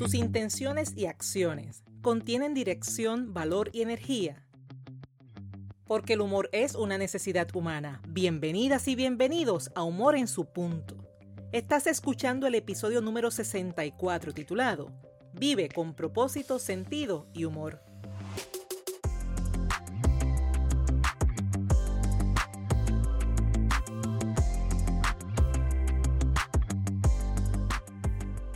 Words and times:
Tus 0.00 0.14
intenciones 0.14 0.94
y 0.96 1.04
acciones 1.04 1.84
contienen 2.00 2.54
dirección, 2.54 3.34
valor 3.34 3.68
y 3.74 3.82
energía. 3.82 4.46
Porque 5.84 6.14
el 6.14 6.22
humor 6.22 6.48
es 6.52 6.74
una 6.74 6.96
necesidad 6.96 7.54
humana. 7.54 8.00
Bienvenidas 8.08 8.88
y 8.88 8.94
bienvenidos 8.94 9.70
a 9.74 9.82
Humor 9.82 10.16
en 10.16 10.26
su 10.26 10.46
punto. 10.46 10.96
Estás 11.52 11.86
escuchando 11.86 12.46
el 12.46 12.54
episodio 12.54 13.02
número 13.02 13.30
64 13.30 14.32
titulado 14.32 14.90
Vive 15.34 15.68
con 15.68 15.92
propósito, 15.92 16.58
sentido 16.58 17.26
y 17.34 17.44
humor. 17.44 17.82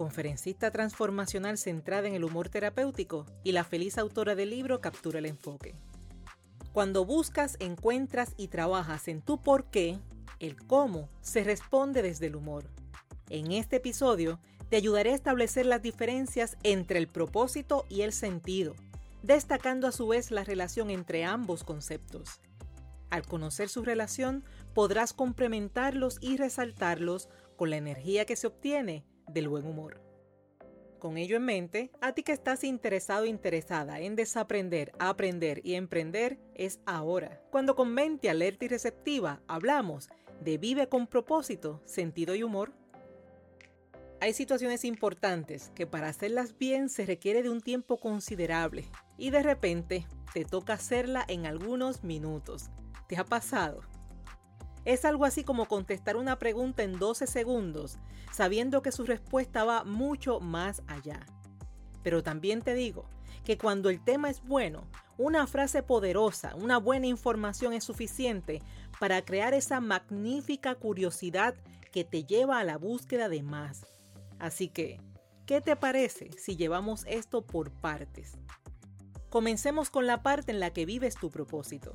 conferencista 0.00 0.70
transformacional 0.70 1.58
centrada 1.58 2.08
en 2.08 2.14
el 2.14 2.24
humor 2.24 2.48
terapéutico 2.48 3.26
y 3.44 3.52
la 3.52 3.64
feliz 3.64 3.98
autora 3.98 4.34
del 4.34 4.48
libro 4.48 4.80
Captura 4.80 5.18
el 5.18 5.26
enfoque. 5.26 5.74
Cuando 6.72 7.04
buscas, 7.04 7.58
encuentras 7.60 8.32
y 8.38 8.48
trabajas 8.48 9.08
en 9.08 9.20
tu 9.20 9.42
por 9.42 9.66
qué, 9.66 9.98
el 10.38 10.56
cómo 10.56 11.10
se 11.20 11.44
responde 11.44 12.00
desde 12.00 12.28
el 12.28 12.36
humor. 12.36 12.64
En 13.28 13.52
este 13.52 13.76
episodio 13.76 14.40
te 14.70 14.76
ayudaré 14.76 15.10
a 15.10 15.16
establecer 15.16 15.66
las 15.66 15.82
diferencias 15.82 16.56
entre 16.62 16.98
el 16.98 17.06
propósito 17.06 17.84
y 17.90 18.00
el 18.00 18.14
sentido, 18.14 18.76
destacando 19.22 19.86
a 19.86 19.92
su 19.92 20.08
vez 20.08 20.30
la 20.30 20.44
relación 20.44 20.88
entre 20.88 21.26
ambos 21.26 21.62
conceptos. 21.62 22.40
Al 23.10 23.26
conocer 23.26 23.68
su 23.68 23.84
relación, 23.84 24.44
podrás 24.72 25.12
complementarlos 25.12 26.16
y 26.22 26.38
resaltarlos 26.38 27.28
con 27.58 27.68
la 27.68 27.76
energía 27.76 28.24
que 28.24 28.36
se 28.36 28.46
obtiene 28.46 29.04
del 29.32 29.48
buen 29.48 29.66
humor. 29.66 30.00
Con 30.98 31.16
ello 31.16 31.36
en 31.36 31.44
mente, 31.46 31.90
a 32.02 32.12
ti 32.12 32.22
que 32.22 32.32
estás 32.32 32.62
interesado 32.62 33.22
o 33.22 33.26
interesada 33.26 34.00
en 34.00 34.16
desaprender, 34.16 34.92
aprender 34.98 35.62
y 35.64 35.74
emprender, 35.74 36.38
es 36.54 36.78
ahora, 36.84 37.40
cuando 37.50 37.74
con 37.74 37.94
mente 37.94 38.28
alerta 38.28 38.66
y 38.66 38.68
receptiva 38.68 39.40
hablamos 39.46 40.10
de 40.42 40.58
vive 40.58 40.88
con 40.88 41.06
propósito, 41.06 41.80
sentido 41.86 42.34
y 42.34 42.42
humor. 42.42 42.72
Hay 44.20 44.34
situaciones 44.34 44.84
importantes 44.84 45.72
que 45.74 45.86
para 45.86 46.08
hacerlas 46.08 46.58
bien 46.58 46.90
se 46.90 47.06
requiere 47.06 47.42
de 47.42 47.48
un 47.48 47.62
tiempo 47.62 47.98
considerable 47.98 48.84
y 49.16 49.30
de 49.30 49.42
repente 49.42 50.06
te 50.34 50.44
toca 50.44 50.74
hacerla 50.74 51.24
en 51.28 51.46
algunos 51.46 52.04
minutos. 52.04 52.68
¿Te 53.08 53.16
ha 53.16 53.24
pasado? 53.24 53.80
Es 54.84 55.04
algo 55.04 55.24
así 55.24 55.44
como 55.44 55.66
contestar 55.66 56.16
una 56.16 56.38
pregunta 56.38 56.82
en 56.82 56.98
12 56.98 57.26
segundos, 57.26 57.98
sabiendo 58.32 58.82
que 58.82 58.92
su 58.92 59.04
respuesta 59.04 59.64
va 59.64 59.84
mucho 59.84 60.40
más 60.40 60.82
allá. 60.86 61.26
Pero 62.02 62.22
también 62.22 62.62
te 62.62 62.74
digo 62.74 63.04
que 63.44 63.58
cuando 63.58 63.90
el 63.90 64.02
tema 64.02 64.30
es 64.30 64.42
bueno, 64.42 64.84
una 65.18 65.46
frase 65.46 65.82
poderosa, 65.82 66.54
una 66.54 66.78
buena 66.78 67.06
información 67.06 67.74
es 67.74 67.84
suficiente 67.84 68.62
para 68.98 69.22
crear 69.22 69.52
esa 69.52 69.80
magnífica 69.80 70.74
curiosidad 70.74 71.54
que 71.92 72.04
te 72.04 72.24
lleva 72.24 72.58
a 72.58 72.64
la 72.64 72.78
búsqueda 72.78 73.28
de 73.28 73.42
más. 73.42 73.84
Así 74.38 74.68
que, 74.68 75.00
¿qué 75.44 75.60
te 75.60 75.76
parece 75.76 76.30
si 76.38 76.56
llevamos 76.56 77.04
esto 77.06 77.42
por 77.42 77.70
partes? 77.70 78.32
Comencemos 79.28 79.90
con 79.90 80.06
la 80.06 80.22
parte 80.22 80.52
en 80.52 80.60
la 80.60 80.72
que 80.72 80.86
vives 80.86 81.16
tu 81.16 81.30
propósito. 81.30 81.94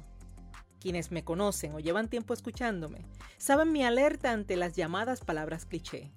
Quienes 0.86 1.10
me 1.10 1.24
conocen 1.24 1.74
o 1.74 1.80
llevan 1.80 2.10
tiempo 2.10 2.32
escuchándome 2.36 3.08
saben 3.40 3.72
mi 3.72 3.84
alerta 3.84 4.32
ante 4.32 4.56
las 4.56 4.76
llamadas 4.76 5.22
palabras 5.22 5.66
cliché. 5.66 6.12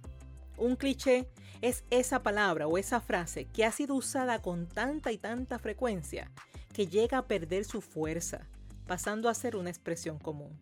Un 0.59 0.77
cliché 0.77 1.27
es 1.63 1.87
esa 1.89 2.23
palabra 2.23 2.67
o 2.67 2.77
esa 2.77 3.01
frase 3.01 3.47
que 3.47 3.65
ha 3.65 3.73
sido 3.73 3.95
usada 3.95 4.43
con 4.43 4.69
tanta 4.69 5.11
y 5.11 5.17
tanta 5.17 5.59
frecuencia 5.59 6.31
que 6.75 6.87
llega 6.87 7.17
a 7.17 7.27
perder 7.27 7.65
su 7.65 7.81
fuerza, 7.81 8.47
pasando 8.87 9.31
a 9.31 9.35
ser 9.35 9.57
una 9.57 9.71
expresión 9.71 10.19
común. 10.19 10.61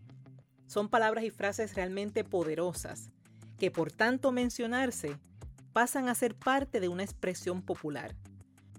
Son 0.69 0.88
palabras 0.88 1.25
y 1.25 1.31
frases 1.31 1.75
realmente 1.75 2.23
poderosas, 2.23 3.11
que 3.59 3.73
por 3.73 3.91
tanto 3.91 4.31
mencionarse, 4.31 5.19
pasan 5.73 6.09
a 6.09 6.15
ser 6.15 6.37
parte 6.37 6.78
de 6.78 6.87
una 6.87 7.03
expresión 7.03 7.61
popular. 7.61 8.15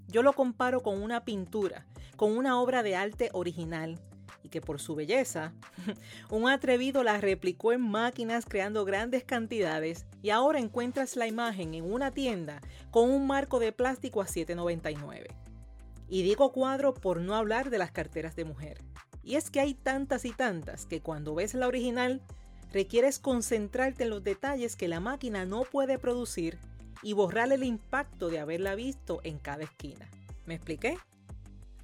Yo 0.07 0.23
lo 0.23 0.31
comparo 0.31 0.81
con 0.81 1.01
una 1.01 1.25
pintura, 1.25 1.85
con 2.15 2.31
una 2.37 2.61
obra 2.61 2.81
de 2.81 2.95
arte 2.95 3.29
original, 3.33 3.99
que 4.49 4.61
por 4.61 4.79
su 4.79 4.95
belleza, 4.95 5.53
un 6.29 6.49
atrevido 6.49 7.03
la 7.03 7.19
replicó 7.19 7.73
en 7.73 7.81
máquinas 7.81 8.45
creando 8.45 8.85
grandes 8.85 9.23
cantidades 9.23 10.05
y 10.21 10.29
ahora 10.29 10.59
encuentras 10.59 11.15
la 11.15 11.27
imagen 11.27 11.73
en 11.73 11.91
una 11.91 12.11
tienda 12.11 12.61
con 12.91 13.09
un 13.09 13.27
marco 13.27 13.59
de 13.59 13.71
plástico 13.71 14.21
a 14.21 14.25
7,99. 14.25 15.27
Y 16.09 16.23
digo 16.23 16.51
cuadro 16.51 16.93
por 16.93 17.19
no 17.21 17.35
hablar 17.35 17.69
de 17.69 17.77
las 17.77 17.91
carteras 17.91 18.35
de 18.35 18.45
mujer. 18.45 18.79
Y 19.23 19.35
es 19.35 19.49
que 19.49 19.59
hay 19.59 19.73
tantas 19.73 20.23
y 20.23 20.31
tantas 20.31 20.85
que 20.85 21.01
cuando 21.01 21.35
ves 21.35 21.53
la 21.53 21.67
original 21.67 22.21
requieres 22.71 23.19
concentrarte 23.19 24.03
en 24.03 24.09
los 24.09 24.23
detalles 24.23 24.75
que 24.75 24.87
la 24.87 24.99
máquina 24.99 25.45
no 25.45 25.63
puede 25.63 25.99
producir 25.99 26.59
y 27.01 27.13
borrar 27.13 27.51
el 27.51 27.63
impacto 27.63 28.29
de 28.29 28.39
haberla 28.39 28.75
visto 28.75 29.19
en 29.23 29.37
cada 29.39 29.63
esquina. 29.63 30.09
¿Me 30.45 30.55
expliqué? 30.55 30.97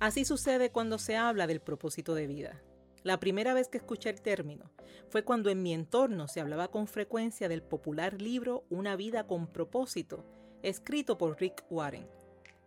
Así 0.04 0.26
sucede 0.26 0.70
cuando 0.70 1.00
se 1.00 1.16
habla 1.16 1.48
del 1.48 1.62
propósito 1.62 2.14
de 2.14 2.28
vida. 2.28 2.62
La 3.04 3.22
primera 3.22 3.54
vez 3.54 3.70
que 3.70 3.78
escuché 3.78 4.10
el 4.10 4.20
término 4.20 4.70
fue 5.08 5.24
cuando 5.24 5.50
en 5.50 5.64
mi 5.64 5.74
entorno 5.74 6.28
se 6.28 6.42
hablaba 6.42 6.68
con 6.68 6.88
frecuencia 6.88 7.48
del 7.48 7.64
popular 7.64 8.22
libro 8.22 8.66
Una 8.70 8.98
vida 8.98 9.28
con 9.28 9.48
propósito, 9.48 10.26
escrito 10.62 11.18
por 11.18 11.40
Rick 11.40 11.64
Warren. 11.70 12.06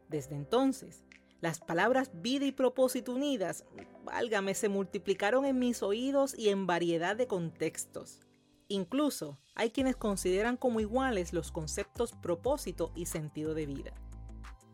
Desde 0.08 0.34
entonces, 0.34 1.04
las 1.42 1.58
palabras 1.60 2.10
vida 2.22 2.46
y 2.46 2.52
propósito 2.52 3.12
unidas, 3.12 3.66
válgame, 4.02 4.54
se 4.54 4.70
multiplicaron 4.70 5.44
en 5.44 5.58
mis 5.58 5.82
oídos 5.82 6.34
y 6.38 6.48
en 6.48 6.66
variedad 6.66 7.16
de 7.16 7.26
contextos. 7.26 8.20
Incluso 8.68 9.38
hay 9.54 9.68
quienes 9.68 9.96
consideran 9.96 10.56
como 10.56 10.80
iguales 10.80 11.34
los 11.34 11.52
conceptos 11.52 12.14
propósito 12.14 12.92
y 12.94 13.04
sentido 13.04 13.52
de 13.52 13.66
vida. 13.66 13.92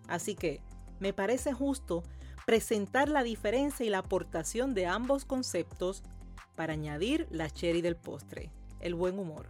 Así 0.06 0.37
que 0.37 0.62
me 1.01 1.12
parece 1.12 1.53
justo 1.53 2.05
presentar 2.47 3.08
la 3.08 3.22
diferencia 3.22 3.86
y 3.86 3.91
la 3.91 3.98
aportación 3.98 4.75
de 4.75 4.86
ambos 4.86 5.25
conceptos 5.25 6.03
para 6.56 6.75
añadir 6.75 7.26
la 7.30 7.50
cherry 7.50 7.82
del 7.82 7.97
postre, 7.97 8.50
el 8.80 8.94
buen 8.94 9.19
humor. 9.19 9.47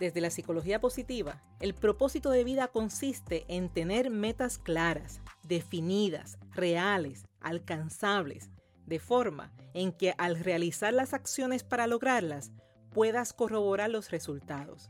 Desde 0.00 0.20
la 0.20 0.30
psicología 0.30 0.80
positiva, 0.80 1.42
el 1.58 1.74
propósito 1.74 2.30
de 2.30 2.44
vida 2.44 2.68
consiste 2.68 3.44
en 3.48 3.68
tener 3.68 4.10
metas 4.10 4.58
claras, 4.58 5.20
definidas, 5.42 6.38
reales, 6.52 7.26
alcanzables, 7.40 8.50
de 8.86 9.00
forma 9.00 9.52
en 9.74 9.92
que 9.92 10.14
al 10.16 10.38
realizar 10.38 10.94
las 10.94 11.14
acciones 11.14 11.64
para 11.64 11.86
lograrlas 11.86 12.52
puedas 12.92 13.32
corroborar 13.32 13.90
los 13.90 14.10
resultados. 14.10 14.88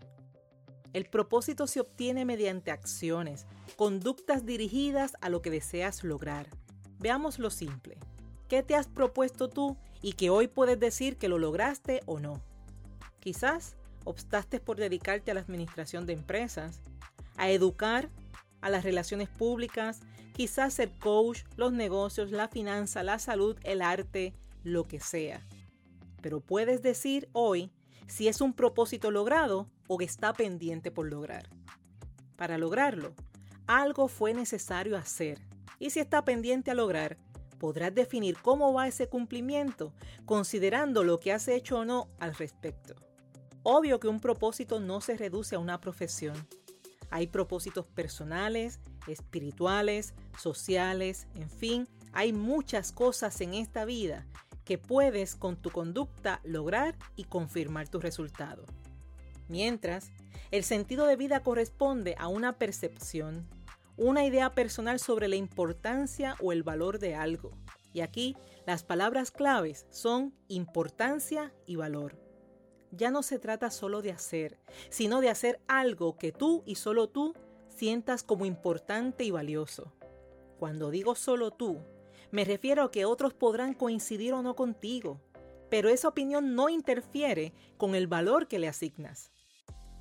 El 0.92 1.06
propósito 1.06 1.66
se 1.66 1.80
obtiene 1.80 2.24
mediante 2.24 2.70
acciones, 2.70 3.46
conductas 3.76 4.46
dirigidas 4.46 5.16
a 5.20 5.30
lo 5.30 5.42
que 5.42 5.50
deseas 5.50 6.04
lograr. 6.04 6.48
Veamos 6.98 7.38
lo 7.38 7.50
simple. 7.50 7.98
¿Qué 8.48 8.62
te 8.62 8.74
has 8.74 8.88
propuesto 8.88 9.48
tú 9.48 9.76
y 10.02 10.14
que 10.14 10.30
hoy 10.30 10.48
puedes 10.48 10.80
decir 10.80 11.16
que 11.16 11.28
lo 11.28 11.38
lograste 11.38 12.00
o 12.06 12.18
no? 12.18 12.42
Quizás 13.20 13.76
optaste 14.04 14.58
por 14.58 14.78
dedicarte 14.78 15.30
a 15.30 15.34
la 15.34 15.40
administración 15.40 16.06
de 16.06 16.14
empresas, 16.14 16.80
a 17.36 17.50
educar, 17.50 18.08
a 18.60 18.70
las 18.70 18.84
relaciones 18.84 19.28
públicas, 19.28 20.00
quizás 20.32 20.74
ser 20.74 20.90
coach, 20.98 21.42
los 21.56 21.72
negocios, 21.72 22.32
la 22.32 22.48
finanza, 22.48 23.02
la 23.02 23.18
salud, 23.18 23.56
el 23.62 23.82
arte, 23.82 24.34
lo 24.64 24.88
que 24.88 24.98
sea. 24.98 25.46
Pero 26.20 26.40
puedes 26.40 26.82
decir 26.82 27.28
hoy 27.32 27.70
si 28.08 28.26
es 28.26 28.40
un 28.40 28.54
propósito 28.54 29.10
logrado 29.10 29.68
o 29.86 29.98
que 29.98 30.04
está 30.04 30.32
pendiente 30.32 30.90
por 30.90 31.06
lograr. 31.06 31.48
Para 32.36 32.58
lograrlo, 32.58 33.14
algo 33.66 34.08
fue 34.08 34.32
necesario 34.32 34.96
hacer 34.96 35.47
y 35.78 35.90
si 35.90 36.00
está 36.00 36.24
pendiente 36.24 36.70
a 36.70 36.74
lograr, 36.74 37.16
podrás 37.58 37.94
definir 37.94 38.36
cómo 38.40 38.72
va 38.72 38.88
ese 38.88 39.08
cumplimiento, 39.08 39.92
considerando 40.24 41.04
lo 41.04 41.20
que 41.20 41.32
has 41.32 41.48
hecho 41.48 41.78
o 41.78 41.84
no 41.84 42.08
al 42.18 42.34
respecto. 42.34 42.94
Obvio 43.62 44.00
que 44.00 44.08
un 44.08 44.20
propósito 44.20 44.80
no 44.80 45.00
se 45.00 45.16
reduce 45.16 45.56
a 45.56 45.58
una 45.58 45.80
profesión. 45.80 46.36
Hay 47.10 47.26
propósitos 47.26 47.86
personales, 47.86 48.80
espirituales, 49.06 50.14
sociales, 50.38 51.26
en 51.34 51.50
fin, 51.50 51.88
hay 52.12 52.32
muchas 52.32 52.92
cosas 52.92 53.40
en 53.40 53.54
esta 53.54 53.84
vida 53.84 54.26
que 54.64 54.78
puedes 54.78 55.34
con 55.34 55.56
tu 55.56 55.70
conducta 55.70 56.40
lograr 56.44 56.96
y 57.16 57.24
confirmar 57.24 57.88
tu 57.88 58.00
resultado. 58.00 58.64
Mientras, 59.48 60.12
el 60.50 60.62
sentido 60.62 61.06
de 61.06 61.16
vida 61.16 61.40
corresponde 61.40 62.14
a 62.18 62.28
una 62.28 62.58
percepción, 62.58 63.48
una 63.98 64.24
idea 64.24 64.54
personal 64.54 65.00
sobre 65.00 65.28
la 65.28 65.36
importancia 65.36 66.36
o 66.40 66.52
el 66.52 66.62
valor 66.62 66.98
de 66.98 67.14
algo. 67.14 67.52
Y 67.92 68.00
aquí 68.00 68.36
las 68.64 68.84
palabras 68.84 69.30
claves 69.30 69.86
son 69.90 70.34
importancia 70.46 71.52
y 71.66 71.76
valor. 71.76 72.16
Ya 72.92 73.10
no 73.10 73.22
se 73.22 73.38
trata 73.38 73.70
solo 73.70 74.00
de 74.00 74.12
hacer, 74.12 74.60
sino 74.88 75.20
de 75.20 75.30
hacer 75.30 75.60
algo 75.66 76.16
que 76.16 76.32
tú 76.32 76.62
y 76.64 76.76
solo 76.76 77.08
tú 77.08 77.34
sientas 77.68 78.22
como 78.22 78.46
importante 78.46 79.24
y 79.24 79.30
valioso. 79.30 79.92
Cuando 80.58 80.90
digo 80.90 81.14
solo 81.14 81.50
tú, 81.50 81.80
me 82.30 82.44
refiero 82.44 82.84
a 82.84 82.90
que 82.90 83.04
otros 83.04 83.34
podrán 83.34 83.74
coincidir 83.74 84.32
o 84.32 84.42
no 84.42 84.54
contigo, 84.54 85.20
pero 85.70 85.88
esa 85.88 86.08
opinión 86.08 86.54
no 86.54 86.68
interfiere 86.68 87.52
con 87.76 87.94
el 87.94 88.06
valor 88.06 88.48
que 88.48 88.58
le 88.58 88.68
asignas. 88.68 89.32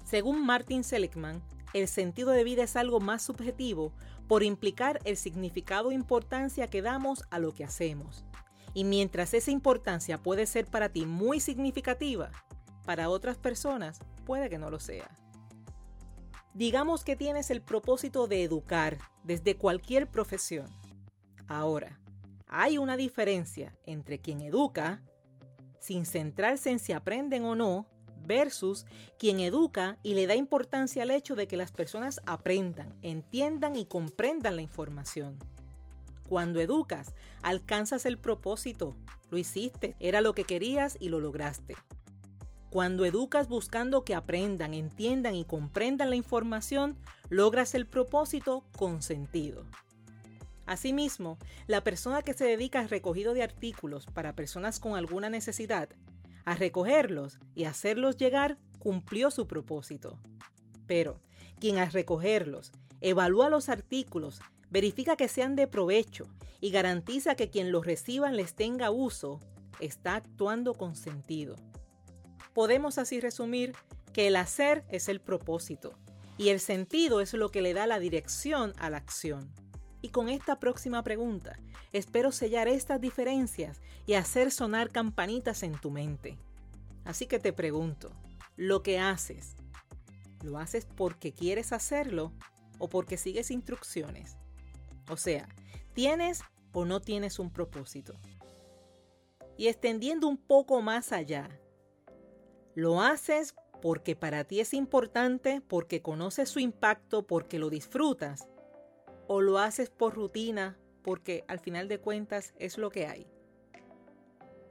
Según 0.06 0.46
Martin 0.46 0.84
Seligman, 0.84 1.44
el 1.74 1.88
sentido 1.88 2.32
de 2.32 2.44
vida 2.44 2.64
es 2.64 2.76
algo 2.76 3.00
más 3.00 3.22
subjetivo 3.22 3.94
por 4.28 4.44
implicar 4.44 5.00
el 5.06 5.18
significado 5.18 5.92
e 5.92 5.96
importancia 5.96 6.68
que 6.68 6.82
damos 6.82 7.24
a 7.30 7.40
lo 7.40 7.54
que 7.54 7.64
hacemos. 7.64 8.26
Y 8.74 8.84
mientras 8.84 9.34
esa 9.34 9.52
importancia 9.52 10.18
puede 10.18 10.46
ser 10.46 10.68
para 10.68 10.90
ti 10.90 11.06
muy 11.06 11.40
significativa, 11.40 12.32
para 12.86 13.10
otras 13.10 13.38
personas 13.38 14.00
puede 14.26 14.50
que 14.50 14.58
no 14.58 14.70
lo 14.70 14.80
sea. 14.80 15.10
Digamos 16.54 17.04
que 17.04 17.16
tienes 17.16 17.52
el 17.52 17.62
propósito 17.62 18.28
de 18.28 18.44
educar 18.44 18.98
desde 19.24 19.58
cualquier 19.58 20.10
profesión. 20.10 20.68
Ahora, 21.48 22.00
hay 22.48 22.78
una 22.78 22.98
diferencia 22.98 23.78
entre 23.86 24.20
quien 24.20 24.42
educa, 24.42 25.04
sin 25.80 26.06
centrarse 26.06 26.72
en 26.72 26.80
si 26.80 26.94
aprenden 26.94 27.46
o 27.46 27.56
no, 27.56 27.88
versus 28.28 28.86
quien 29.18 29.40
educa 29.40 29.98
y 30.04 30.14
le 30.14 30.28
da 30.28 30.36
importancia 30.36 31.04
al 31.04 31.12
hecho 31.12 31.36
de 31.36 31.48
que 31.48 31.58
las 31.58 31.72
personas 31.72 32.22
aprendan, 32.26 32.94
entiendan 33.02 33.76
y 33.76 33.86
comprendan 33.86 34.58
la 34.58 34.62
información. 34.62 35.40
Cuando 36.28 36.60
educas, 36.60 37.14
alcanzas 37.42 38.06
el 38.06 38.18
propósito, 38.18 38.96
lo 39.32 39.38
hiciste, 39.38 39.96
era 40.00 40.22
lo 40.22 40.34
que 40.34 40.44
querías 40.44 40.98
y 41.00 41.10
lo 41.10 41.20
lograste. 41.20 41.76
Cuando 42.70 43.06
educas 43.06 43.48
buscando 43.48 44.04
que 44.04 44.14
aprendan, 44.14 44.74
entiendan 44.74 45.36
y 45.36 45.46
comprendan 45.46 46.10
la 46.10 46.18
información, 46.18 46.98
logras 47.30 47.74
el 47.76 47.88
propósito 47.88 48.66
con 48.78 49.02
sentido. 49.02 49.64
Asimismo, 50.66 51.38
la 51.66 51.82
persona 51.82 52.22
que 52.22 52.34
se 52.34 52.44
dedica 52.44 52.82
al 52.82 52.90
recogido 52.90 53.34
de 53.34 53.42
artículos 53.42 54.06
para 54.06 54.36
personas 54.36 54.82
con 54.82 54.96
alguna 54.98 55.30
necesidad, 55.30 55.88
a 56.48 56.56
recogerlos 56.56 57.40
y 57.56 57.66
hacerlos 57.66 58.16
llegar, 58.16 58.58
cumplió 58.80 59.32
su 59.32 59.48
propósito. 59.48 60.18
Pero, 60.88 61.20
quien 61.60 61.78
al 61.78 61.92
recogerlos, 61.92 62.72
evalúa 63.02 63.50
los 63.50 63.68
artículos, 63.68 64.40
verifica 64.70 65.18
que 65.18 65.28
sean 65.28 65.58
de 65.58 65.68
provecho 65.68 66.26
y 66.62 66.72
garantiza 66.72 67.36
que 67.36 67.50
quien 67.50 67.74
los 67.74 67.86
reciba 67.86 68.32
les 68.32 68.56
tenga 68.56 68.92
uso, 68.92 69.42
está 69.82 70.16
actuando 70.16 70.74
con 70.74 70.96
sentido. 70.96 71.58
Podemos 72.54 72.98
así 72.98 73.20
resumir 73.20 73.74
que 74.14 74.28
el 74.28 74.38
hacer 74.38 74.86
es 74.88 75.10
el 75.10 75.20
propósito 75.20 75.96
y 76.38 76.48
el 76.48 76.62
sentido 76.62 77.20
es 77.20 77.34
lo 77.34 77.52
que 77.52 77.62
le 77.62 77.74
da 77.74 77.88
la 77.88 78.00
dirección 78.00 78.72
a 78.78 78.90
la 78.90 78.96
acción. 78.96 79.52
Y 80.02 80.10
con 80.10 80.30
esta 80.30 80.60
próxima 80.60 81.04
pregunta, 81.04 81.58
espero 81.92 82.32
sellar 82.32 82.68
estas 82.68 83.02
diferencias 83.02 83.82
y 84.06 84.14
hacer 84.14 84.52
sonar 84.52 84.92
campanitas 84.92 85.64
en 85.64 85.74
tu 85.80 85.92
mente. 85.92 86.38
Así 87.04 87.26
que 87.26 87.40
te 87.40 87.54
pregunto, 87.54 88.12
¿lo 88.56 88.84
que 88.84 89.00
haces, 89.00 89.56
lo 90.44 90.58
haces 90.58 90.86
porque 90.86 91.32
quieres 91.32 91.74
hacerlo 91.74 92.32
o 92.80 92.90
porque 92.90 93.18
sigues 93.18 93.50
instrucciones? 93.50 94.38
O 95.10 95.18
sea, 95.18 95.48
¿tienes 95.94 96.42
o 96.74 96.86
no 96.86 97.00
tienes 97.00 97.40
un 97.40 97.50
propósito? 97.50 98.14
Y 99.58 99.68
extendiendo 99.68 100.28
un 100.28 100.38
poco 100.38 100.82
más 100.82 101.12
allá, 101.12 101.50
¿lo 102.76 103.02
haces 103.02 103.56
porque 103.82 104.16
para 104.16 104.44
ti 104.44 104.60
es 104.60 104.74
importante, 104.74 105.62
porque 105.68 106.02
conoces 106.02 106.50
su 106.50 106.60
impacto, 106.60 107.26
porque 107.26 107.58
lo 107.58 107.70
disfrutas? 107.70 108.48
O 109.28 109.42
lo 109.42 109.60
haces 109.60 109.90
por 109.90 110.16
rutina 110.16 110.78
porque 111.04 111.46
al 111.48 111.60
final 111.60 111.88
de 111.88 112.00
cuentas 112.00 112.54
es 112.58 112.78
lo 112.78 112.90
que 112.90 113.08
hay? 113.08 113.28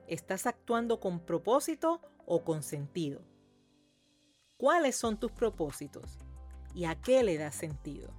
¿Estás 0.06 0.46
actuando 0.46 1.00
con 1.00 1.20
propósito 1.20 2.00
o 2.26 2.44
con 2.44 2.62
sentido? 2.62 3.22
¿Cuáles 4.56 4.96
son 4.96 5.18
tus 5.18 5.32
propósitos? 5.32 6.18
¿Y 6.74 6.84
a 6.84 6.94
qué 7.00 7.22
le 7.22 7.38
das 7.38 7.54
sentido? 7.54 8.10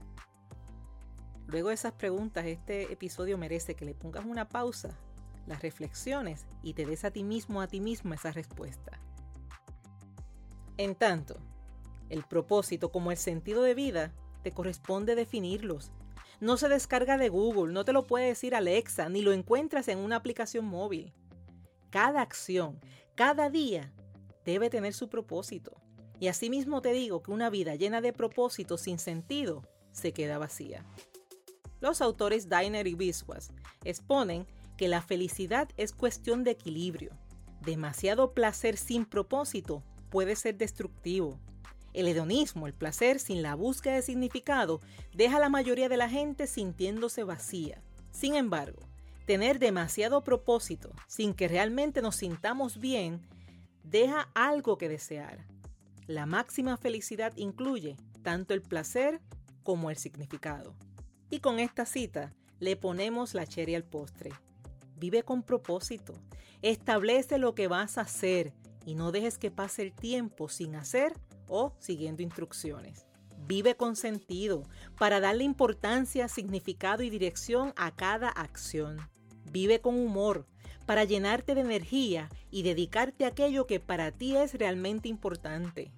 Luego 1.47 1.69
de 1.69 1.75
esas 1.75 1.93
preguntas, 1.93 2.45
este 2.45 2.91
episodio 2.91 3.37
merece 3.37 3.75
que 3.75 3.85
le 3.85 3.95
pongas 3.95 4.25
una 4.25 4.49
pausa, 4.49 4.97
las 5.45 5.61
reflexiones 5.61 6.45
y 6.61 6.73
te 6.73 6.85
des 6.85 7.05
a 7.05 7.11
ti 7.11 7.23
mismo, 7.23 7.61
a 7.61 7.67
ti 7.67 7.79
mismo 7.79 8.13
esa 8.13 8.31
respuesta. 8.31 8.99
En 10.77 10.93
tanto, 10.93 11.37
el 12.09 12.23
propósito 12.23 12.91
como 12.91 13.11
el 13.11 13.17
sentido 13.17 13.63
de 13.63 13.73
vida 13.73 14.13
te 14.43 14.51
corresponde 14.51 15.15
definirlos 15.15 15.91
no 16.39 16.57
se 16.57 16.69
descarga 16.69 17.17
de 17.17 17.29
Google, 17.29 17.73
no 17.73 17.83
te 17.83 17.93
lo 17.93 18.05
puede 18.05 18.27
decir 18.27 18.55
Alexa, 18.55 19.09
ni 19.09 19.21
lo 19.21 19.33
encuentras 19.33 19.87
en 19.87 19.99
una 19.99 20.17
aplicación 20.17 20.65
móvil. 20.65 21.13
Cada 21.89 22.21
acción, 22.21 22.79
cada 23.15 23.49
día, 23.49 23.91
debe 24.45 24.69
tener 24.69 24.93
su 24.93 25.09
propósito. 25.09 25.81
Y 26.19 26.27
asimismo 26.27 26.81
te 26.81 26.93
digo 26.93 27.21
que 27.21 27.31
una 27.31 27.49
vida 27.49 27.75
llena 27.75 28.01
de 28.01 28.13
propósitos 28.13 28.81
sin 28.81 28.99
sentido 28.99 29.63
se 29.91 30.13
queda 30.13 30.37
vacía. 30.37 30.85
Los 31.79 32.01
autores 32.01 32.49
Diner 32.49 32.87
y 32.87 32.95
Biswas 32.95 33.51
exponen 33.83 34.47
que 34.77 34.87
la 34.87 35.01
felicidad 35.01 35.69
es 35.77 35.91
cuestión 35.91 36.43
de 36.43 36.51
equilibrio. 36.51 37.11
Demasiado 37.61 38.33
placer 38.33 38.77
sin 38.77 39.05
propósito 39.05 39.83
puede 40.09 40.35
ser 40.35 40.57
destructivo 40.57 41.39
el 41.97 42.07
hedonismo, 42.07 42.67
el 42.67 42.73
placer 42.75 43.19
sin 43.19 43.41
la 43.41 43.55
búsqueda 43.55 43.95
de 43.95 44.01
significado, 44.03 44.79
deja 45.15 45.37
a 45.37 45.39
la 45.39 45.49
mayoría 45.49 45.89
de 45.89 45.97
la 45.97 46.09
gente 46.09 46.45
sintiéndose 46.45 47.23
vacía. 47.23 47.81
Sin 48.11 48.35
embargo, 48.35 48.79
tener 49.25 49.57
demasiado 49.57 50.23
propósito 50.23 50.91
sin 51.07 51.33
que 51.33 51.47
realmente 51.47 52.03
nos 52.03 52.17
sintamos 52.17 52.79
bien, 52.79 53.21
deja 53.83 54.29
algo 54.35 54.77
que 54.77 54.89
desear. 54.89 55.45
La 56.05 56.27
máxima 56.27 56.77
felicidad 56.77 57.33
incluye 57.35 57.97
tanto 58.21 58.53
el 58.53 58.61
placer 58.61 59.19
como 59.63 59.89
el 59.89 59.97
significado. 59.97 60.75
Y 61.31 61.39
con 61.39 61.59
esta 61.59 61.87
cita 61.87 62.31
le 62.59 62.75
ponemos 62.75 63.33
la 63.33 63.47
cherry 63.47 63.73
al 63.73 63.83
postre. 63.83 64.31
Vive 64.97 65.23
con 65.23 65.41
propósito. 65.41 66.13
Establece 66.61 67.39
lo 67.39 67.55
que 67.55 67.67
vas 67.67 67.97
a 67.97 68.01
hacer 68.01 68.53
y 68.85 68.93
no 68.93 69.11
dejes 69.11 69.37
que 69.37 69.51
pase 69.51 69.81
el 69.81 69.93
tiempo 69.93 70.47
sin 70.47 70.75
hacer 70.75 71.13
o 71.47 71.73
siguiendo 71.79 72.21
instrucciones. 72.21 73.05
Vive 73.47 73.75
con 73.75 73.95
sentido 73.95 74.63
para 74.97 75.19
darle 75.19 75.43
importancia, 75.43 76.27
significado 76.27 77.03
y 77.03 77.09
dirección 77.09 77.73
a 77.77 77.95
cada 77.95 78.29
acción. 78.29 78.97
Vive 79.51 79.79
con 79.79 79.97
humor 79.97 80.45
para 80.85 81.03
llenarte 81.03 81.55
de 81.55 81.61
energía 81.61 82.29
y 82.51 82.63
dedicarte 82.63 83.25
a 83.25 83.29
aquello 83.29 83.67
que 83.67 83.79
para 83.79 84.11
ti 84.11 84.35
es 84.35 84.53
realmente 84.53 85.07
importante. 85.07 85.91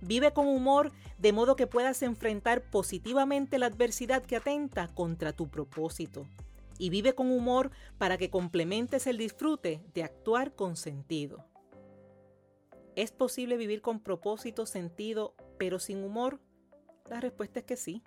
Vive 0.00 0.32
con 0.32 0.46
humor 0.46 0.92
de 1.18 1.32
modo 1.32 1.56
que 1.56 1.66
puedas 1.66 2.02
enfrentar 2.02 2.62
positivamente 2.62 3.58
la 3.58 3.66
adversidad 3.66 4.22
que 4.22 4.36
atenta 4.36 4.88
contra 4.88 5.32
tu 5.32 5.48
propósito. 5.48 6.26
Y 6.78 6.90
vive 6.90 7.14
con 7.14 7.32
humor 7.32 7.72
para 7.98 8.16
que 8.16 8.30
complementes 8.30 9.08
el 9.08 9.18
disfrute 9.18 9.82
de 9.94 10.04
actuar 10.04 10.54
con 10.54 10.76
sentido. 10.76 11.44
¿Es 12.98 13.12
posible 13.12 13.56
vivir 13.56 13.80
con 13.80 14.00
propósito, 14.00 14.66
sentido, 14.66 15.36
pero 15.56 15.78
sin 15.78 16.02
humor? 16.02 16.40
La 17.08 17.20
respuesta 17.20 17.60
es 17.60 17.64
que 17.64 17.76
sí. 17.76 18.02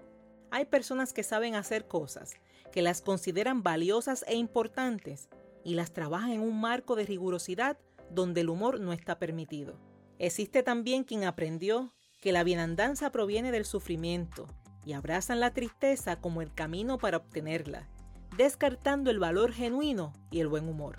Hay 0.50 0.66
personas 0.66 1.14
que 1.14 1.24
saben 1.24 1.56
hacer 1.56 1.88
cosas, 1.88 2.34
que 2.74 2.82
las 2.82 3.02
consideran 3.02 3.64
valiosas 3.64 4.26
e 4.28 4.36
importantes 4.36 5.30
y 5.64 5.76
las 5.76 5.94
trabajan 5.94 6.32
en 6.32 6.42
un 6.42 6.60
marco 6.60 6.98
de 6.98 7.06
rigurosidad 7.06 7.78
donde 8.10 8.42
el 8.42 8.50
humor 8.50 8.82
no 8.82 8.92
está 8.92 9.18
permitido. 9.18 9.80
Existe 10.20 10.62
también 10.62 11.06
quien 11.06 11.24
aprendió 11.24 11.94
que 12.20 12.34
la 12.34 12.44
bienandanza 12.44 13.14
proviene 13.14 13.54
del 13.54 13.64
sufrimiento 13.64 14.46
y 14.84 14.92
abrazan 14.92 15.40
la 15.40 15.54
tristeza 15.54 16.20
como 16.20 16.42
el 16.42 16.54
camino 16.54 16.98
para 16.98 17.16
obtenerla, 17.16 17.88
descartando 18.36 19.10
el 19.10 19.20
valor 19.20 19.54
genuino 19.54 20.12
y 20.32 20.42
el 20.42 20.50
buen 20.50 20.68
humor. 20.68 20.98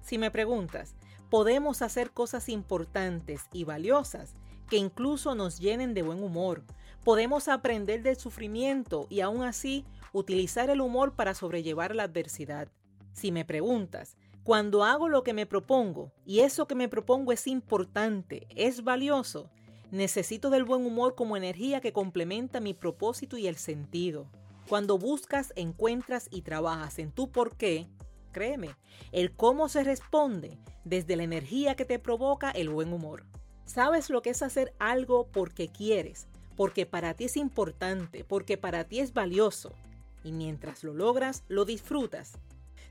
Si 0.00 0.16
me 0.16 0.30
preguntas, 0.30 0.94
podemos 1.30 1.82
hacer 1.82 2.10
cosas 2.10 2.48
importantes 2.48 3.42
y 3.52 3.64
valiosas 3.64 4.34
que 4.68 4.76
incluso 4.76 5.34
nos 5.34 5.58
llenen 5.58 5.94
de 5.94 6.02
buen 6.02 6.22
humor, 6.22 6.62
Podemos 7.08 7.48
aprender 7.48 8.02
del 8.02 8.16
sufrimiento 8.16 9.06
y 9.08 9.20
aún 9.20 9.42
así 9.42 9.86
utilizar 10.12 10.68
el 10.68 10.82
humor 10.82 11.14
para 11.14 11.32
sobrellevar 11.32 11.94
la 11.94 12.02
adversidad. 12.02 12.68
Si 13.12 13.32
me 13.32 13.46
preguntas, 13.46 14.18
cuando 14.42 14.84
hago 14.84 15.08
lo 15.08 15.22
que 15.22 15.32
me 15.32 15.46
propongo 15.46 16.12
y 16.26 16.40
eso 16.40 16.66
que 16.66 16.74
me 16.74 16.88
propongo 16.88 17.32
es 17.32 17.46
importante, 17.46 18.46
es 18.54 18.84
valioso, 18.84 19.48
necesito 19.90 20.50
del 20.50 20.64
buen 20.64 20.84
humor 20.84 21.14
como 21.14 21.38
energía 21.38 21.80
que 21.80 21.94
complementa 21.94 22.60
mi 22.60 22.74
propósito 22.74 23.38
y 23.38 23.46
el 23.46 23.56
sentido. 23.56 24.26
Cuando 24.68 24.98
buscas, 24.98 25.54
encuentras 25.56 26.28
y 26.30 26.42
trabajas 26.42 26.98
en 26.98 27.10
tu 27.10 27.30
por 27.30 27.56
qué, 27.56 27.88
créeme, 28.30 28.70
el 29.12 29.32
cómo 29.32 29.68
se 29.68 29.84
responde 29.84 30.58
desde 30.84 31.16
la 31.16 31.22
energía 31.22 31.74
que 31.74 31.84
te 31.84 31.98
provoca 31.98 32.50
el 32.50 32.68
buen 32.68 32.92
humor. 32.92 33.24
Sabes 33.64 34.10
lo 34.10 34.22
que 34.22 34.30
es 34.30 34.42
hacer 34.42 34.74
algo 34.78 35.26
porque 35.26 35.68
quieres, 35.68 36.26
porque 36.56 36.86
para 36.86 37.14
ti 37.14 37.24
es 37.24 37.36
importante, 37.36 38.24
porque 38.24 38.56
para 38.56 38.84
ti 38.84 39.00
es 39.00 39.12
valioso. 39.12 39.72
Y 40.24 40.32
mientras 40.32 40.82
lo 40.82 40.94
logras, 40.94 41.44
lo 41.48 41.64
disfrutas. 41.64 42.38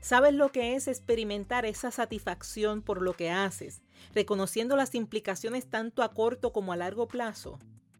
Sabes 0.00 0.32
lo 0.32 0.52
que 0.52 0.76
es 0.76 0.86
experimentar 0.86 1.66
esa 1.66 1.90
satisfacción 1.90 2.82
por 2.82 3.02
lo 3.02 3.14
que 3.14 3.30
haces, 3.30 3.82
reconociendo 4.14 4.76
las 4.76 4.94
implicaciones 4.94 5.66
tanto 5.66 6.02
a 6.02 6.12
corto 6.12 6.52
como 6.52 6.72
a 6.72 6.76
largo 6.76 7.08
plazo. 7.08 7.58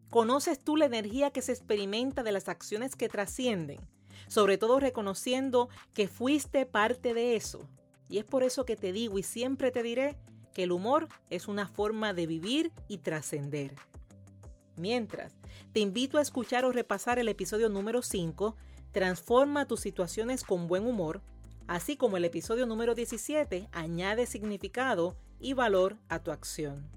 Conoces 0.08 0.60
tú 0.60 0.76
la 0.76 0.86
energía 0.86 1.32
que 1.32 1.42
se 1.42 1.52
experimenta 1.52 2.22
de 2.22 2.32
las 2.32 2.48
acciones 2.48 2.94
que 2.96 3.08
trascienden, 3.08 3.80
sobre 4.26 4.58
todo 4.58 4.80
reconociendo 4.80 5.68
que 5.94 6.08
fuiste 6.08 6.66
parte 6.66 7.14
de 7.14 7.36
eso. 7.36 7.68
Y 8.08 8.18
es 8.18 8.24
por 8.24 8.42
eso 8.42 8.64
que 8.64 8.76
te 8.76 8.92
digo 8.92 9.18
y 9.18 9.22
siempre 9.22 9.70
te 9.70 9.82
diré 9.82 10.16
que 10.54 10.64
el 10.64 10.72
humor 10.72 11.08
es 11.30 11.46
una 11.46 11.68
forma 11.68 12.12
de 12.12 12.26
vivir 12.26 12.72
y 12.88 12.98
trascender. 12.98 13.74
Mientras, 14.76 15.34
te 15.72 15.80
invito 15.80 16.18
a 16.18 16.22
escuchar 16.22 16.64
o 16.64 16.72
repasar 16.72 17.18
el 17.18 17.28
episodio 17.28 17.68
número 17.68 18.02
5, 18.02 18.56
Transforma 18.92 19.66
tus 19.66 19.80
situaciones 19.80 20.44
con 20.44 20.66
buen 20.66 20.86
humor, 20.86 21.20
así 21.66 21.96
como 21.96 22.16
el 22.16 22.24
episodio 22.24 22.64
número 22.64 22.94
17, 22.94 23.68
Añade 23.70 24.26
significado 24.26 25.14
y 25.38 25.52
valor 25.52 25.96
a 26.08 26.20
tu 26.20 26.30
acción. 26.30 26.88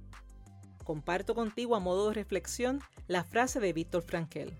Comparto 0.83 1.35
contigo 1.35 1.75
a 1.75 1.79
modo 1.79 2.07
de 2.07 2.15
reflexión 2.15 2.81
la 3.07 3.23
frase 3.23 3.59
de 3.59 3.73
Víctor 3.73 4.03
Frankel. 4.03 4.53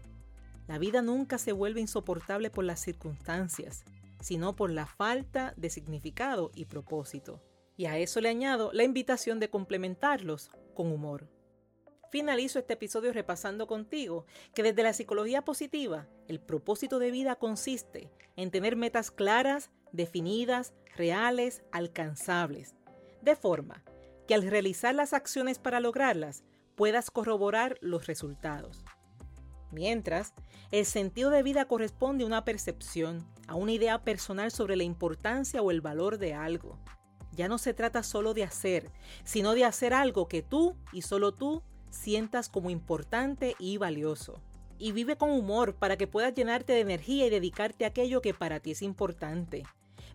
La 0.72 0.78
vida 0.78 1.01
nunca 1.01 1.38
se 1.38 1.51
vuelve 1.51 1.82
insoportable 1.82 2.50
por 2.50 2.63
las 2.63 2.80
circunstancias, 2.80 3.84
sino 4.22 4.56
por 4.56 4.72
la 4.72 4.86
falta 4.86 5.54
de 5.58 5.70
significado 5.70 6.50
y 6.56 6.63
propósito. 6.63 7.42
Y 7.75 7.88
a 7.88 7.98
eso 7.98 8.22
le 8.22 8.30
añado 8.30 8.72
la 8.72 8.86
invitación 8.86 9.42
de 9.42 9.50
complementarlos 9.50 10.50
con 10.74 10.90
humor. 10.94 11.28
Finalizo 12.10 12.58
este 12.58 12.75
episodio 12.75 13.12
repasando 13.12 13.68
contigo 13.68 14.25
que 14.56 14.63
desde 14.63 14.84
la 14.84 14.94
psicología 14.94 15.42
positiva, 15.42 16.08
el 16.30 16.40
propósito 16.40 17.00
de 17.00 17.12
vida 17.12 17.36
consiste 17.36 18.10
en 18.38 18.50
tener 18.50 18.78
metas 18.78 19.12
claras, 19.12 19.72
definidas, 19.92 20.74
reales, 20.96 21.63
alcanzables, 21.74 22.75
de 23.22 23.36
forma 23.36 23.84
que 24.25 24.36
al 24.36 24.44
realizar 24.44 24.96
las 24.96 25.12
acciones 25.12 25.60
para 25.60 25.82
lograrlas 25.82 26.46
puedas 26.78 27.12
corroborar 27.12 27.78
los 27.82 28.08
resultados. 28.08 28.86
Mientras, 29.72 30.34
el 30.72 30.86
sentido 30.86 31.30
de 31.30 31.44
vida 31.44 31.66
corresponde 31.66 32.24
a 32.24 32.28
una 32.28 32.46
percepción, 32.46 33.25
a 33.48 33.56
una 33.56 33.72
idea 33.72 34.04
personal 34.04 34.51
sobre 34.51 34.75
la 34.75 34.84
importancia 34.84 35.62
o 35.62 35.72
el 35.72 35.82
valor 35.82 36.18
de 36.18 36.34
algo. 36.34 36.78
Ya 37.34 37.48
no 37.48 37.58
se 37.58 37.74
trata 37.74 38.04
solo 38.04 38.34
de 38.34 38.44
hacer, 38.44 38.92
sino 39.24 39.54
de 39.54 39.66
hacer 39.66 39.94
algo 39.94 40.28
que 40.28 40.42
tú 40.42 40.75
y 40.92 41.01
solo 41.01 41.34
tú 41.34 41.63
sientas 41.90 42.50
como 42.50 42.70
importante 42.70 43.56
y 43.60 43.78
valioso. 43.78 44.42
Y 44.78 44.92
vive 44.92 45.16
con 45.16 45.30
humor 45.30 45.75
para 45.75 45.98
que 45.98 46.08
puedas 46.08 46.34
llenarte 46.34 46.74
de 46.74 46.82
energía 46.82 47.28
y 47.28 47.30
dedicarte 47.30 47.86
a 47.86 47.90
aquello 47.90 48.22
que 48.22 48.34
para 48.34 48.60
ti 48.60 48.72
es 48.72 48.82
importante. 48.82 49.63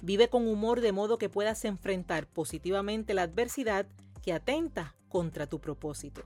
Vive 0.02 0.28
con 0.28 0.46
humor 0.46 0.80
de 0.80 0.92
modo 0.92 1.18
que 1.18 1.28
puedas 1.28 1.64
enfrentar 1.64 2.26
positivamente 2.26 3.14
la 3.14 3.22
adversidad 3.22 3.86
que 4.22 4.32
atenta 4.32 4.94
contra 5.08 5.46
tu 5.46 5.60
propósito. 5.60 6.22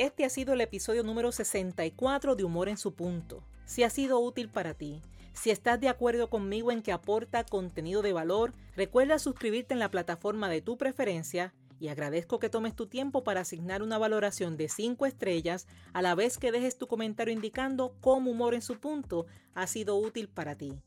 Este 0.00 0.24
ha 0.24 0.30
sido 0.30 0.54
el 0.54 0.62
episodio 0.62 1.02
número 1.02 1.30
64 1.30 2.34
de 2.34 2.42
Humor 2.42 2.70
en 2.70 2.78
su 2.78 2.94
punto. 2.94 3.44
Si 3.66 3.82
ha 3.82 3.90
sido 3.90 4.18
útil 4.18 4.48
para 4.48 4.72
ti, 4.72 5.02
si 5.34 5.50
estás 5.50 5.78
de 5.78 5.90
acuerdo 5.90 6.30
conmigo 6.30 6.72
en 6.72 6.80
que 6.80 6.90
aporta 6.90 7.44
contenido 7.44 8.00
de 8.00 8.14
valor, 8.14 8.54
recuerda 8.74 9.18
suscribirte 9.18 9.74
en 9.74 9.78
la 9.78 9.90
plataforma 9.90 10.48
de 10.48 10.62
tu 10.62 10.78
preferencia 10.78 11.52
y 11.78 11.88
agradezco 11.88 12.38
que 12.38 12.48
tomes 12.48 12.74
tu 12.74 12.86
tiempo 12.86 13.24
para 13.24 13.42
asignar 13.42 13.82
una 13.82 13.98
valoración 13.98 14.56
de 14.56 14.70
5 14.70 15.04
estrellas 15.04 15.66
a 15.92 16.00
la 16.00 16.14
vez 16.14 16.38
que 16.38 16.50
dejes 16.50 16.78
tu 16.78 16.86
comentario 16.86 17.34
indicando 17.34 17.94
cómo 18.00 18.30
humor 18.30 18.54
en 18.54 18.62
su 18.62 18.80
punto 18.80 19.26
ha 19.52 19.66
sido 19.66 19.96
útil 19.96 20.30
para 20.30 20.56
ti. 20.56 20.80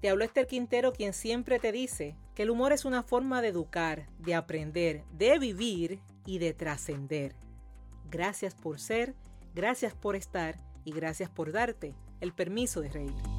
Te 0.00 0.08
habló 0.08 0.24
Esther 0.24 0.46
Quintero 0.46 0.92
quien 0.92 1.12
siempre 1.12 1.58
te 1.58 1.70
dice 1.70 2.16
que 2.38 2.44
el 2.44 2.50
humor 2.50 2.72
es 2.72 2.84
una 2.84 3.02
forma 3.02 3.42
de 3.42 3.48
educar, 3.48 4.06
de 4.20 4.36
aprender, 4.36 5.02
de 5.10 5.40
vivir 5.40 5.98
y 6.24 6.38
de 6.38 6.54
trascender. 6.54 7.34
Gracias 8.12 8.54
por 8.54 8.78
ser, 8.78 9.16
gracias 9.56 9.92
por 9.92 10.14
estar 10.14 10.56
y 10.84 10.92
gracias 10.92 11.28
por 11.28 11.50
darte 11.50 11.96
el 12.20 12.32
permiso 12.32 12.80
de 12.80 12.90
reír. 12.90 13.37